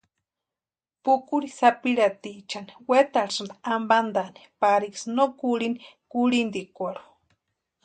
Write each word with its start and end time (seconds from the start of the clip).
Pʼukuri 1.03 1.47
sapirhatiechani 1.57 2.73
wetarhisïnti 2.89 3.55
ampantaani 3.73 4.41
pariksï 4.61 5.07
no 5.15 5.25
kurhini 5.39 5.81
kurhintikwarhu. 6.11 7.05